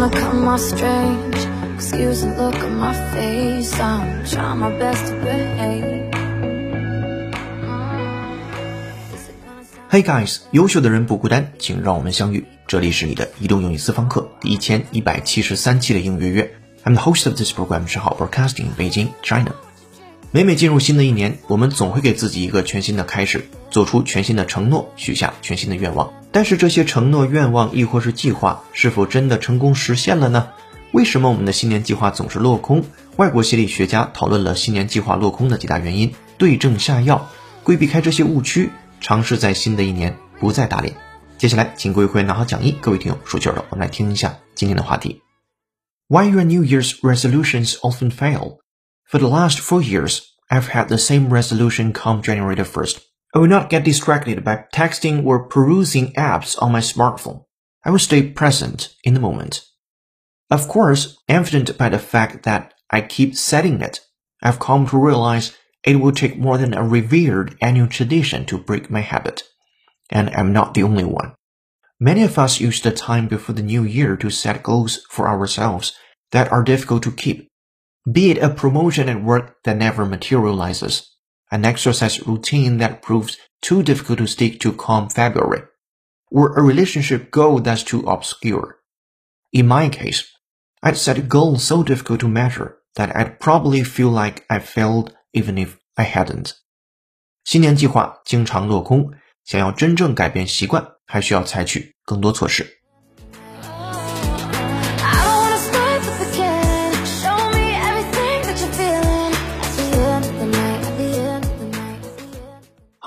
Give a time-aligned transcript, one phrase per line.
[0.00, 1.36] wanna come off strange.
[1.74, 3.78] Excuse the look on my face.
[3.78, 6.10] I'm trying my best to behave.
[9.90, 12.46] Hey guys，优秀的人不孤单，请让我们相遇。
[12.66, 16.54] 这里是你的移动英语私房课第一千一百七十三期的英语约约。
[16.84, 19.52] I'm the host of this program，是好 Broadcasting Beijing China。
[20.30, 26.14] 每每进入新的一年，我们总会给自己一个全新的开始，做出全新的承诺，许下全新的愿望。
[26.32, 30.50] 但是这些承诺、愿望亦或是计划，是否真的成功实现了呢？
[30.92, 32.84] 为什么我们的新年计划总是落空？
[33.16, 37.28] 外国心理学家讨论了新年计划落空的几大原因，对症下药，
[37.62, 38.70] 规避开这些误区。
[39.00, 40.94] 尝试在新的一年不再打脸。
[41.38, 45.22] 接下来，请各位会员拿好讲义，各位听友说劲儿了，我们来听一下今天的话题
[46.08, 48.58] ：Why your New Year's resolutions often fail?
[49.10, 52.98] For the last four years, I've had the same resolution come January the first.
[53.32, 57.44] I will not get distracted by texting or perusing apps on my smartphone.
[57.84, 59.64] I will stay present in the moment.
[60.50, 64.00] Of course, evident by the fact that I keep setting it,
[64.42, 68.90] I've come to realize it will take more than a revered annual tradition to break
[68.90, 69.44] my habit.
[70.10, 71.34] And I'm not the only one.
[72.00, 75.92] Many of us use the time before the new year to set goals for ourselves
[76.32, 77.48] that are difficult to keep.
[78.10, 81.14] Be it a promotion at work that never materializes,
[81.51, 85.63] an exercise routine that proves too difficult to stick to come February,
[86.31, 88.77] or a relationship goal that's too obscure.
[89.51, 90.25] In my case,
[90.81, 95.13] I'd set a goal so difficult to measure that I'd probably feel like I failed
[95.33, 96.53] even if I hadn't。
[97.43, 99.11] 新年计划经常落空，
[99.43, 102.78] 想要真正改变习惯，还需要采取更多措施。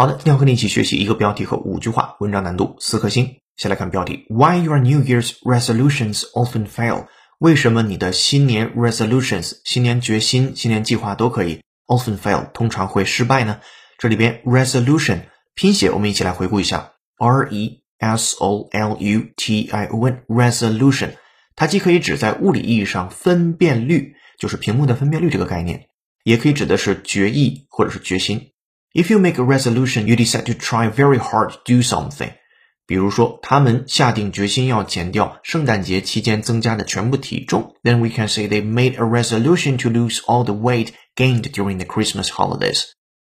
[0.03, 3.37] 好的，今天和你一起学习一个标题和五句话，文章难度四颗星。
[3.55, 7.05] 先来看标题：Why your New Year's resolutions often fail？
[7.39, 13.61] 为什么你的新年 resolutions、新年决心、新年计划都可以 often fail 通常会失败呢？
[13.97, 15.21] 这里边 resolution
[15.55, 21.11] 拼写，我们一起来回顾一下，r e s o l u t i o n resolution，
[21.55, 25.85] 它既可以指在物理意义上分辨率，就是屏幕的分辨率这个概念，
[26.25, 28.49] 也可以指的是决议或者是决心。
[28.92, 32.32] If you make a resolution, you decide to try very hard to do something。
[32.86, 41.84] 比如说，他们下定决心要减掉圣诞节期间增加的全部体重，then we can say they made a resolution to lose all the weight gained during the
[41.84, 42.84] Christmas holidays。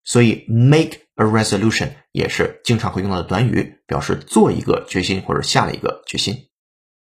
[0.03, 6.35] 所以，make a resolution 也是经常会用到的短语，表示做一个决心或者下了一个决心。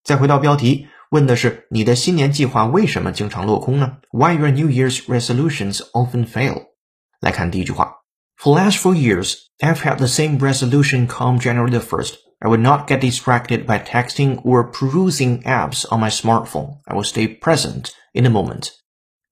[0.04, 3.98] 再回到标题，问的是你的新年计划为什么经常落空呢？
[4.12, 6.66] Why your New Year's resolutions often fail？
[7.20, 7.96] 来看第一句话。
[8.36, 12.14] For last four years, I've had the same resolution come January the 1st.
[12.40, 16.76] I will not get distracted by texting or perusing apps on my smartphone.
[16.86, 18.70] I will stay present in the moment.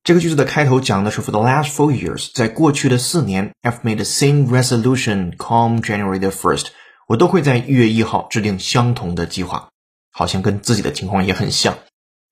[0.03, 6.67] 这个句子的开头讲的是 For the last four years，在过去的四年，I've made the same resolution come January the first，
[7.07, 9.69] 我都会在一月一号制定相同的计划，
[10.11, 11.79] 好像跟自己的情况也很像。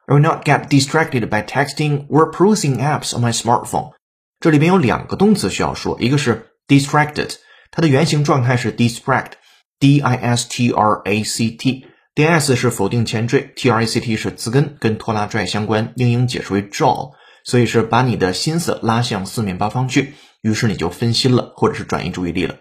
[0.06, 3.92] I will not get distracted by texting or perusing apps on my smartphone。
[4.40, 7.34] 这里边有两个动词需要说，一个是 distracted，
[7.70, 16.62] 它的原型状态是 distract，d i s t r a c t，d s 是否定前缀，t r a c t 是词根，跟拖拉拽相关，英英解释为
[16.62, 17.12] draw，
[17.44, 22.56] 所以是把你的心思拉向四面八方去，于是你就分心了，或者是转移注意力了。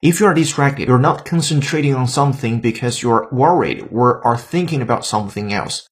[0.00, 4.80] If you are distracted, you're not concentrating on something because you're worried or are thinking
[4.80, 5.86] about something else。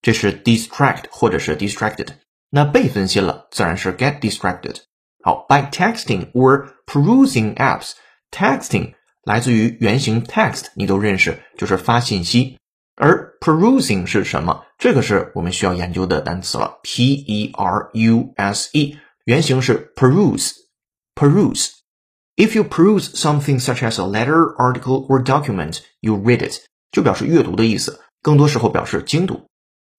[0.00, 2.06] 这是 distract 或者是 distracted。
[2.50, 4.76] 那被分心了，自然是 get distracted。
[5.22, 8.94] 好，by texting or perusing apps，texting
[9.24, 12.58] 来自于原型 text，你都认识，就是发信息。
[12.96, 14.64] 而 perusing 是什么？
[14.78, 16.78] 这个是我们需要研究的单词了。
[16.82, 25.06] p e r u s e 原型是 peruse。peruse。If you peruse something such as a letter, article,
[25.08, 26.60] or document, you read it，
[26.92, 29.46] 就表示阅读的意思，更多时候表示精读。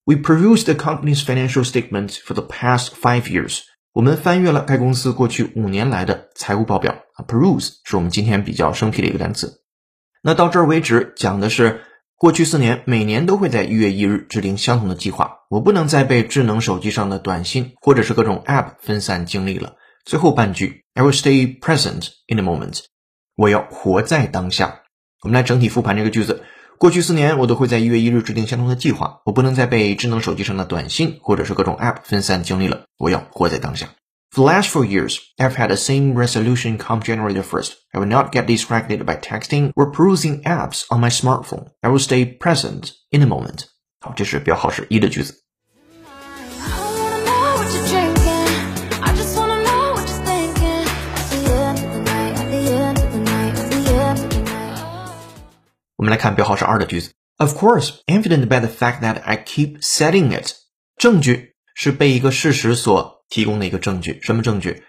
[0.06, 3.62] We perused the company's financial statements for the past five years.
[3.95, 9.63] 我们翻阅了该公司过去五年来的财务报表啊，peruse 是我们今天比较生僻的一个单词。
[10.21, 11.83] 那到这儿为止，讲的是
[12.17, 15.43] 过去四年每年都会在一月一日制定相同的计划。
[15.49, 19.77] 我不能再被智能手机上的短信或者是各种 app 分散精力了。
[20.05, 22.81] 最后半句，I will stay present in the moment。
[23.37, 24.81] 我要活在当下。
[25.23, 26.43] 我们来整体复盘这个句子。
[26.78, 29.20] 过去四年，我都会在一月一日制定相同的计划。
[29.26, 32.84] 我不能再被智能手机上的短信或者是各种 App 分散精力了。
[32.98, 33.90] 我要活在当下。
[34.32, 37.74] For the last four years, I've had the same resolution come January the 1st.
[37.92, 41.72] I will not get distracted by texting or perusing apps on my smartphone.
[41.82, 43.66] I will stay present in the moment.
[44.00, 45.34] 好，这是标号是一的句子。
[56.05, 57.13] 我们来看标号是二的句子。
[57.39, 60.53] Of course, evident by the fact that I keep setting it。
[60.99, 64.21] 证据是被一个事实所提供的一个证据。
[64.21, 64.83] 什么证据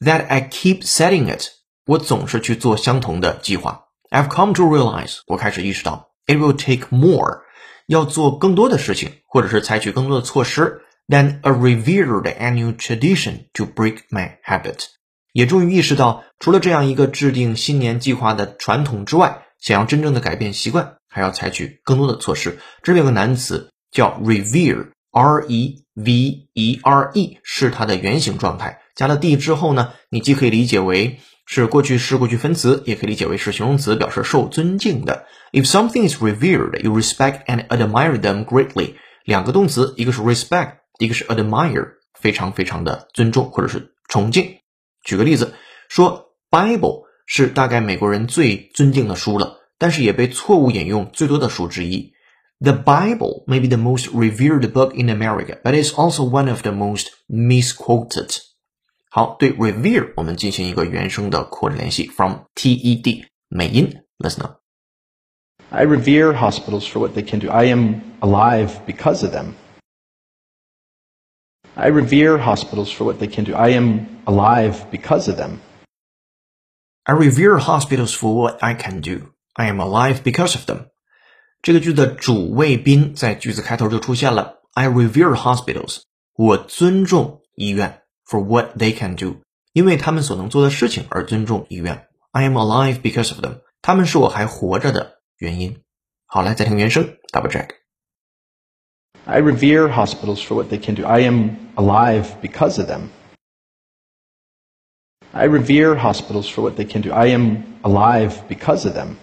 [0.00, 1.48] ？That I keep setting it。
[1.84, 3.82] 我总是去做相同的计划。
[4.08, 7.42] I've come to realize，我开始意识到，it will take more，
[7.86, 14.86] 要做更多的事情，或者是采取更多的措施，than a revered annual tradition to break my habit。
[15.34, 22.58] 也终于意识到，除了这样一个制定新年计划的传统之外，想要真正的改变习惯，还要采取更多的措施。
[22.82, 28.80] 这边有个难词叫 revere，r e v e r e，是它的原形状态。
[28.96, 35.26] 加了 d 之后呢，你既可以理解为是过去式过去分词，也可以理解为是形容词，表示受尊敬的。
[35.52, 38.94] If something is revered, you respect and admire them greatly。
[39.24, 44.56] 两个动词，一个是 respect，一个是 admire，非常非常的尊重或者是崇敬。
[45.04, 45.54] 举个例子，
[45.88, 47.11] 说 Bible。
[47.25, 52.13] 是大概美国人最尊敬的书了，但是也被错误引用最多的书之一。
[52.59, 56.71] The Bible may be the most revered book in America, but it's also one of the
[56.71, 58.39] most misquoted.
[59.09, 64.55] 好，对 revere 我们进行一个原声的扩展联系，from TED 美音，listen
[65.69, 67.49] I revere hospitals for what they can do.
[67.49, 69.53] I am alive because of them.
[71.75, 73.53] I revere hospitals for what they can do.
[73.53, 75.59] I am alive because of them.
[77.03, 79.33] I revere hospitals for what I can do.
[79.53, 80.87] I am alive because of them.
[81.61, 84.59] 这个句的主谓宾在句子开头就出现了。
[84.73, 86.01] I revere hospitals.
[86.35, 89.37] 我尊重医院 for what they can do，
[89.73, 92.07] 因为他们所能做的事情而尊重医院。
[92.31, 93.61] I am alive because of them.
[93.81, 95.81] 他们是我还活着的原因。
[96.25, 101.05] 好，来再听原声，double check。I revere hospitals for what they can do.
[101.05, 103.09] I am alive because of them.
[105.31, 107.11] I revere hospitals for what they can do.
[107.11, 109.15] I am alive because of them.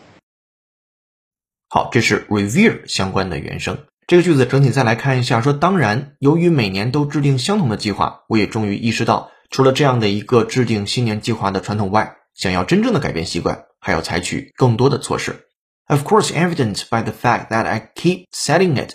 [1.68, 3.86] 好，这是 revere 相关的原声。
[4.06, 15.46] 这个句子整体再来看一下，说当然，由于每年都制定相同的计划，我也终于意识到，除了这样的一个制定新年计划的传统外，想要真正的改变习惯，还要采取更多的措施。
[15.86, 18.94] Of course, evident by the fact that I keep setting it,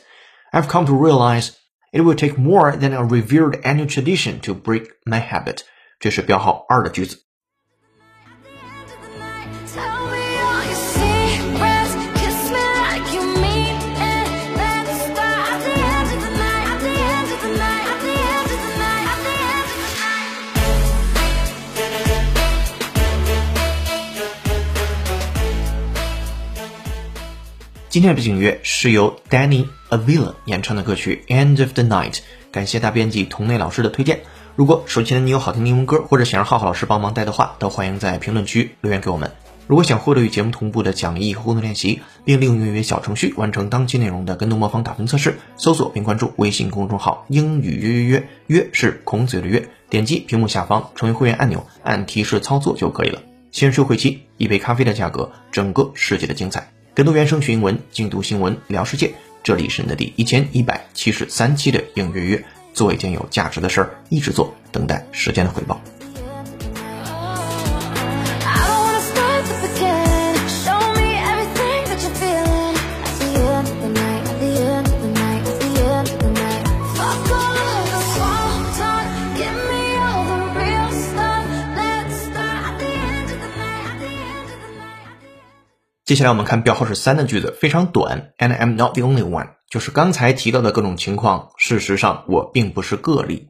[0.51, 1.49] I've come to realize
[1.91, 5.63] it will take more than a revered annual tradition to break my habit.
[5.98, 7.24] 这是标号二的句子。
[27.94, 32.14] 今天的背景音乐是由 Danny Avila 演唱的歌曲《End of the Night》，
[32.50, 34.20] 感谢大编辑童内老师的推荐。
[34.56, 39.32] 如果手机的你有好听英文歌，或者想让浩浩老师帮忙带的话，都欢迎在评论区留言给我们。
[39.66, 53.22] 如果想获得与节目同步的讲义和互动练习，并利用约约小程序完成当期内容的跟读模仿打分测试，搜索并关注微信公众号“英语约约约”，约是孔子的约，点击屏幕下方成为会员按钮，按提示操作就可以了。
[53.50, 56.72] 先收会期，一杯咖啡的价格，整个世界的精彩。
[56.94, 59.14] 跟读原声学英文，精读新闻聊世界。
[59.42, 62.44] 这里是你的第一千一百七十三期的英约约。
[62.74, 65.80] 做一件有价值的事儿，一直做，等待时间的回报。
[86.04, 93.47] 接下来我们看标号是三的句子，非常短，and I'm not the only one，就是刚才提到的各种情况，事实上我并不是个例。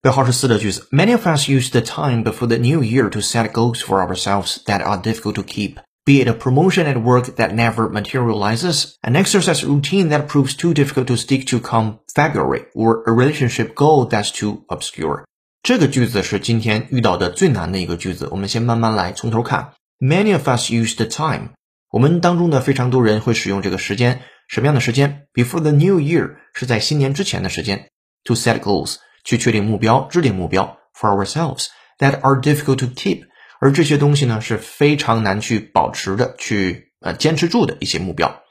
[0.00, 4.56] 标号是四的句子，Many of us use the time before the new year to set goals for ourselves
[4.64, 5.76] that are difficult to keep.
[6.04, 10.74] Be it a promotion at work that never materializes, an exercise routine that proves too
[10.74, 15.22] difficult to stick to come February, or a relationship goal that's too obscure.
[15.62, 19.74] 这个句子是今天遇到的最难的一个句子，我们先慢慢来，从头看。
[20.00, 21.50] Many of us use the time
[21.92, 27.89] 我们当中的非常多人会使用这个时间， 什么样的时间？Before the new year 是在新年之前的时间。
[28.23, 30.77] To set goals 去确定目标，制定目标。
[30.93, 31.67] For ourselves
[31.99, 33.23] that are difficult to keep，
[33.59, 38.41] 而这些东西呢是非常难去保持的，去呃坚持住的一些目标。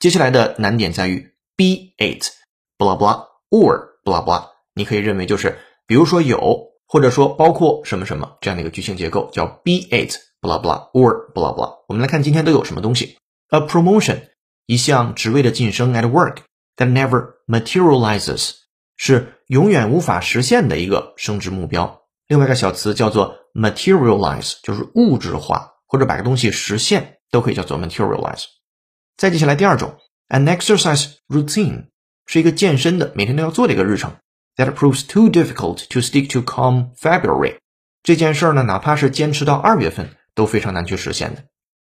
[0.00, 10.16] 接下来的难点在于 be it，blah blah or blah blah，你可以认为就是比如说有，或者说包括什么什么这样的一个句型结构，叫 be it。
[10.42, 11.84] blah blah or blah blah。
[11.86, 13.16] 我们来看今天都有什么东西。
[13.50, 14.22] A promotion，
[14.66, 15.92] 一项职位的晋升。
[15.94, 18.52] At work，that never materializes，
[18.96, 22.02] 是永远无法实现的一个升职目标。
[22.28, 28.44] 另外一个小词叫做 materialize，就是物质化或者把个东西实现，都可以叫做 materialize。
[29.16, 31.88] 再接下来第二种，an exercise routine
[32.26, 34.16] 是一个健身的每天都要做的一个日程。
[34.56, 37.56] That proves too difficult to stick to come February。
[38.02, 41.44] 这件事儿呢，哪怕是坚持到二月份，都非常难去实现的。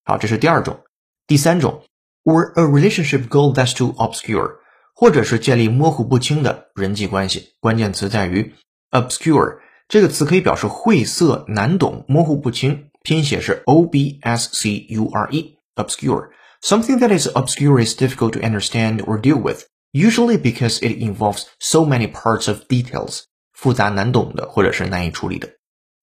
[0.06, 0.84] 好，这是第二种。
[1.28, 1.84] 第三种
[2.25, 4.57] ，or a relationship goal that's too obscure，
[4.95, 7.55] 或者是建立模糊不清的人际关系。
[7.61, 8.55] 关键词在于
[8.91, 12.87] obscure 这个词可以表示晦涩难懂、模糊不清。
[13.03, 19.19] 拼写是 o b s c u r e，obscure。Something that is obscure is difficult to understand or
[19.19, 23.23] deal with, usually because it involves so many parts of details.
[23.55, 25.49] 复杂难懂的，或者是难以处理的。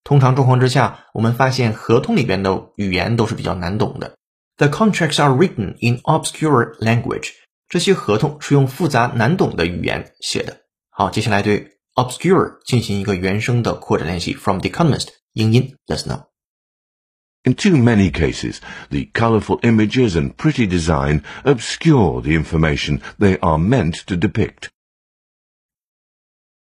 [0.02, 4.16] 通常状况之下，我们发现合同里边的语言都是比较难懂的。
[4.56, 7.30] The contracts are written in obscure language.
[7.68, 10.62] 这些合同是用复杂难懂的语言写的。
[10.90, 14.34] 好，接下来对 obscure 进行一个原声的扩展练习。
[14.34, 18.58] From The Economist，英音，Let's know。In too many cases,
[18.90, 24.70] the colourful images and pretty design obscure the information they are meant to depict.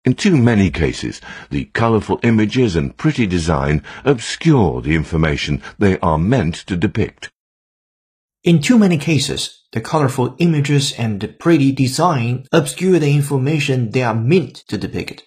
[0.04, 1.20] In too many cases,
[1.50, 7.30] the colourful images and pretty design obscure the information they are meant to depict.
[8.42, 14.04] In too many cases, the colorful images and the pretty design obscure the information they
[14.04, 15.18] are meant to depict.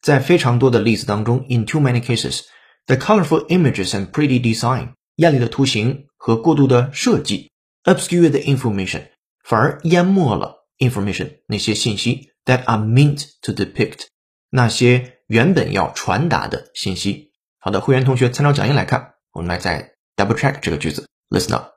[0.00, 2.42] 在非常多的例子当中，in too many cases,
[2.88, 7.52] The colorful images and pretty design，艳丽的图形和过度的设计，
[7.84, 9.08] obscure the information，
[9.44, 14.06] 反而淹没了 information 那些信息 that are meant to depict，
[14.48, 17.30] 那些原本要传达的信息。
[17.58, 21.71] 好的，会员同学参照讲义来看，我们来再 double check 这个句子，listen up。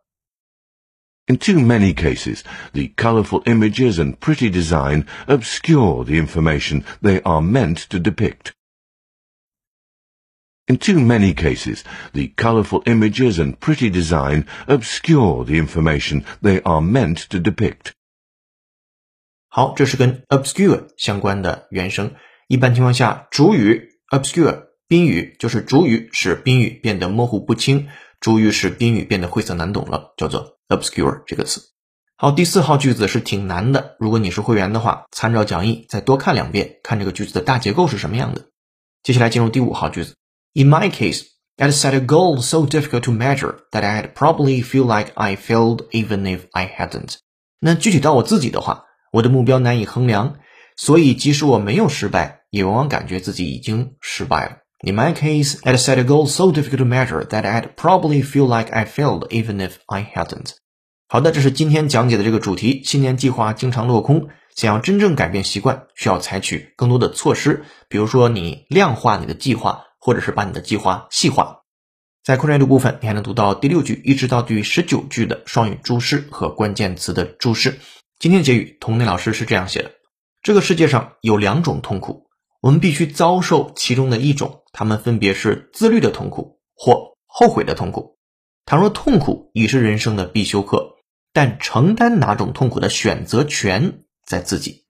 [1.27, 7.41] In too many cases, the colorful images and pretty design obscure the information they are
[7.41, 8.53] meant to depict.
[10.67, 16.81] In too many cases, the colorful images and pretty design obscure the information they are
[16.81, 17.93] meant to depict.
[19.47, 22.15] 好，这是跟 obscure 相关的原声。
[22.47, 31.62] 一般情况下，主语 obscure 宾语就是主语使宾语变得模糊不清，主语使宾语变得晦涩难懂了，叫做 obscure 这个词。
[32.16, 38.46] 好，第四号句子是挺难的，如果你是会员的话，参照讲义再多看两遍，看这个句子的大结构是什么样的。
[39.02, 40.14] 接下来进入第五号句子。
[40.54, 41.24] In my case,
[41.58, 45.88] I'd set a goal so difficult to measure that I'd probably feel like I failed
[45.90, 47.16] even if I hadn't.
[47.60, 50.38] 那具体到我自己的话，我的目标难以衡量，
[50.76, 54.56] 所以即使我没有失败，也往往感觉自己已经失败了。
[54.82, 58.72] In my case, I'd set a goal so difficult to measure that I'd probably feel like
[58.72, 60.52] I failed even if I hadn't.
[61.08, 62.82] 好的，这是今天讲解的这个主题。
[62.84, 69.82] 新年计划经常落空，想要真正改变习惯，需要采取更多的措施，比如说你量化你的计划。
[69.98, 71.62] 或者是把你的计划细化，
[72.22, 77.80] 在扩展阅读部分，你还能读到第六句一直到第十九句的双语注释和关键词的注释。
[78.20, 79.90] 今天结语，童内老师是这样写的：
[80.44, 82.25] 这个世界上有两种痛苦，
[82.60, 88.16] 我们必须遭受其中的一种，他们分别是自律的痛苦或后悔的痛苦。
[88.64, 90.96] 倘若痛苦已是人生的必修课，
[91.32, 94.85] 但承担哪种痛苦的选择权在自己。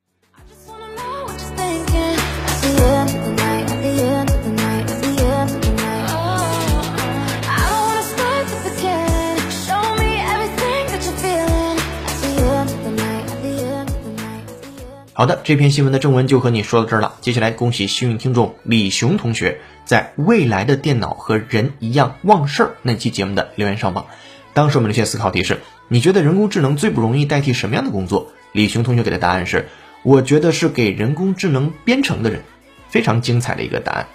[15.19, 17.15] 好的，这篇新闻的正文就和你说到这儿了。
[17.23, 24.09] 接下来，恭喜幸运听众李雄同学在《未来的电脑和人一样忘事儿》那期节目的留言上榜。
[24.53, 28.31] 当时我们留下思考提示：你觉得人工智能最不容易代替什么样的工作？
[28.53, 29.69] 李雄同学给的答案是：
[30.03, 32.43] 我觉得是给人工智能编程的人。
[32.91, 34.09] 非常精彩的一个答案。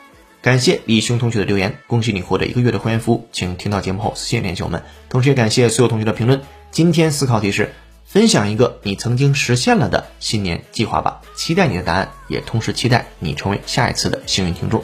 [0.43, 4.83] 感谢李雄同学的留言，恭喜你获得一个月的会员服务，请听到节目后私信联系我们。
[5.09, 6.41] 同时也感谢所有同学的评论。
[6.69, 7.73] 今天思考提示。
[8.11, 14.83] 分享一个你曾经实现了的新年计划吧，期待你的答案，也同时期待你成为下一次的幸运听众。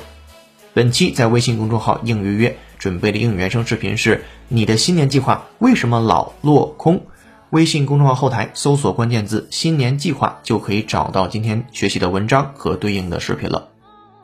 [0.73, 7.05] 本期在微信公众号应约约准备的英语原声视频是你的新年计划为什么老落空？
[7.49, 13.67] 微信公众号后台搜索关键字“新年计划”就可以找到今天学习的文章和对应的视频了。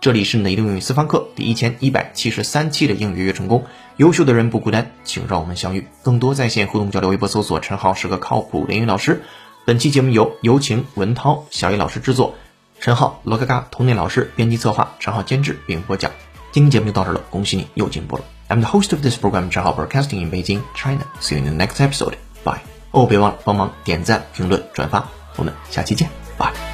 [0.03, 3.63] 这里是雷动英语私房课第一千一百七十三期的英语约成功，
[3.95, 5.87] 优秀的人不孤单，请让我们相遇。
[6.01, 9.23] 更多在线互动交流，微博搜索陈浩是个靠谱的英语老师。
[9.63, 12.35] 本期节目由有请文涛、小叶老师制作，
[12.81, 16.11] 陈浩、罗嘎嘎、童年老师编辑策划，陈浩监制并播讲。
[16.51, 18.25] 今天节目就到这了，恭喜你又进步了。
[18.49, 21.05] I'm the host of this program, 陈浩 Broadcasting in Beijing, China.
[21.21, 22.15] See you in the next episode.
[22.43, 22.59] Bye.
[22.91, 25.07] 哦，别忘了帮忙点赞、评论、转发，
[25.37, 26.09] 我们下期见。
[26.37, 26.72] Bye.